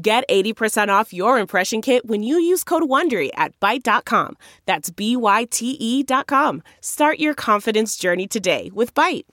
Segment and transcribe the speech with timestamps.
[0.00, 4.36] Get 80% off your impression kit when you use code WONDERY at Byte.com.
[4.64, 6.62] That's B-Y-T-E dot com.
[6.80, 9.24] Start your confidence journey today with Byte.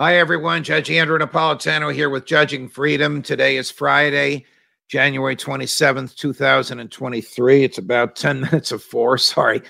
[0.00, 0.64] Hi, everyone.
[0.64, 3.22] Judge Andrew Napolitano here with Judging Freedom.
[3.22, 4.46] Today is Friday,
[4.88, 7.64] January 27th, 2023.
[7.64, 9.62] It's about 10 minutes of four, sorry,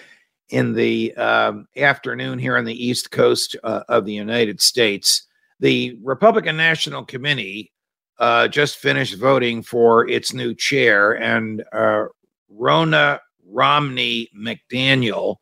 [0.51, 5.27] in the um, afternoon here on the East Coast uh, of the United States.
[5.61, 7.73] The Republican National Committee
[8.19, 12.07] uh, just finished voting for its new chair, and uh,
[12.53, 15.37] Ronna Romney McDaniel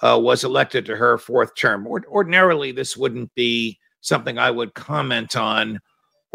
[0.00, 1.86] uh, was elected to her fourth term.
[1.86, 5.80] Ordinarily, this wouldn't be something I would comment on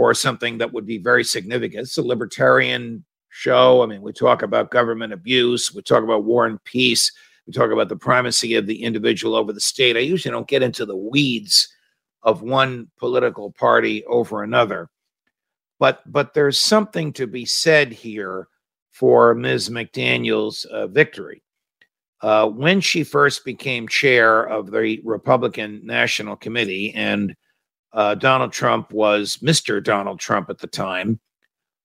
[0.01, 1.83] or something that would be very significant.
[1.83, 3.83] It's a libertarian show.
[3.83, 7.11] I mean, we talk about government abuse, we talk about war and peace,
[7.45, 9.95] we talk about the primacy of the individual over the state.
[9.95, 11.71] I usually don't get into the weeds
[12.23, 14.89] of one political party over another.
[15.79, 18.47] But but there's something to be said here
[18.89, 19.69] for Ms.
[19.69, 21.43] McDaniel's uh, victory.
[22.21, 27.35] Uh, when she first became chair of the Republican National Committee and
[27.93, 29.83] uh, Donald Trump was Mr.
[29.83, 31.19] Donald Trump at the time.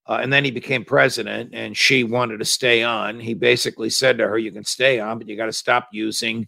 [0.08, 3.18] Uh, and then he became president and she wanted to stay on.
[3.18, 6.46] He basically said to her, You can stay on, but you got to stop using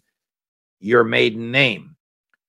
[0.79, 1.95] your maiden name.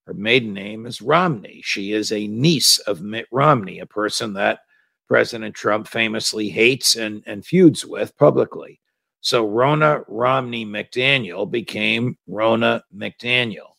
[0.07, 1.63] Her maiden name is Romney.
[1.65, 4.61] She is a niece of Mitt Romney, a person that
[5.09, 8.81] President Trump famously hates and, and feuds with publicly.
[9.21, 13.70] So Ronna Romney McDaniel became Ronna McDaniel.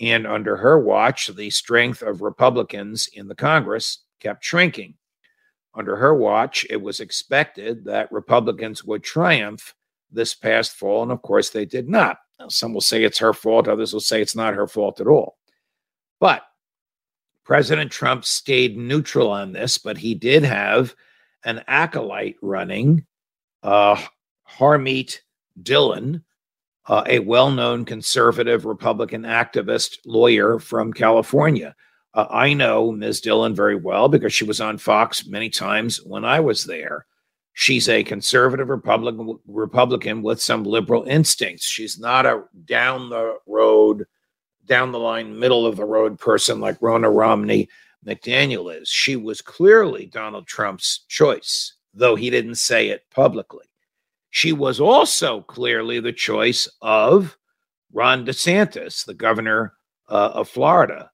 [0.00, 4.94] And under her watch, the strength of Republicans in the Congress kept shrinking.
[5.74, 9.74] Under her watch, it was expected that Republicans would triumph
[10.10, 11.02] this past fall.
[11.02, 12.18] And of course, they did not.
[12.38, 15.06] Now, some will say it's her fault, others will say it's not her fault at
[15.06, 15.36] all.
[16.20, 16.42] But
[17.44, 20.94] President Trump stayed neutral on this, but he did have
[21.44, 23.04] an acolyte running,
[23.62, 24.00] uh,
[24.48, 25.20] Harmeet
[25.62, 26.24] Dillon,
[26.86, 31.74] uh, a well known conservative Republican activist lawyer from California.
[32.12, 33.20] Uh, I know Ms.
[33.20, 37.06] Dillon very well because she was on Fox many times when I was there.
[37.54, 41.64] She's a conservative Republican, Republican with some liberal instincts.
[41.64, 44.06] She's not a down the road,
[44.66, 47.68] down the line, middle of the road person like Ronna Romney
[48.04, 48.88] McDaniel is.
[48.88, 53.66] She was clearly Donald Trump's choice, though he didn't say it publicly.
[54.34, 57.38] She was also clearly the choice of
[57.92, 59.74] Ron DeSantis, the governor
[60.08, 61.12] uh, of Florida,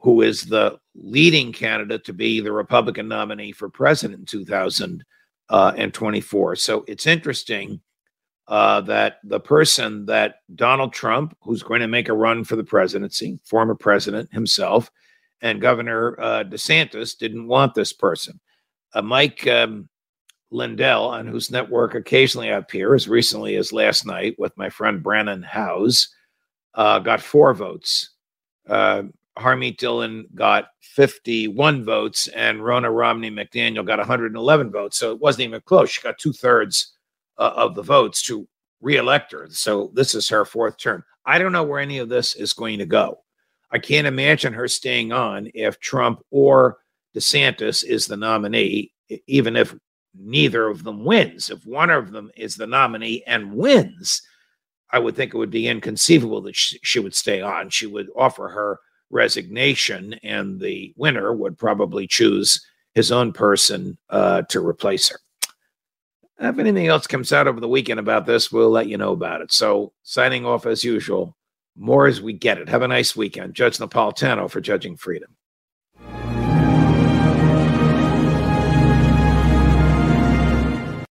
[0.00, 6.52] who is the leading candidate to be the Republican nominee for president in 2024.
[6.52, 7.80] Uh, so it's interesting
[8.46, 12.64] uh, that the person that Donald Trump, who's going to make a run for the
[12.64, 14.90] presidency, former president himself,
[15.40, 18.38] and Governor uh, DeSantis didn't want this person.
[18.92, 19.88] Uh, Mike um,
[20.50, 25.02] Lindell, on whose network occasionally I appear, as recently as last night with my friend
[25.02, 26.08] Brannon Howse,
[26.74, 28.10] uh, got four votes.
[28.68, 29.04] Uh,
[29.38, 34.98] Harmeet Dillon got 51 votes, and Ronna Romney McDaniel got 111 votes.
[34.98, 35.90] So it wasn't even close.
[35.90, 36.92] She got two thirds
[37.38, 38.46] uh, of the votes to
[38.80, 39.48] reelect her.
[39.50, 41.04] So this is her fourth term.
[41.24, 43.20] I don't know where any of this is going to go.
[43.70, 46.78] I can't imagine her staying on if Trump or
[47.14, 48.92] DeSantis is the nominee,
[49.26, 49.74] even if
[50.14, 51.50] neither of them wins.
[51.50, 54.22] If one of them is the nominee and wins,
[54.90, 57.70] I would think it would be inconceivable that she, would stay on.
[57.70, 58.80] She would offer her
[59.10, 62.64] resignation, and the winner would probably choose
[62.94, 65.20] his own person uh, to replace her.
[66.40, 69.42] If anything else comes out over the weekend about this, we'll let you know about
[69.42, 69.52] it.
[69.52, 71.36] So, signing off as usual,
[71.76, 72.68] more as we get it.
[72.68, 73.54] Have a nice weekend.
[73.54, 75.36] Judge Napolitano for Judging Freedom.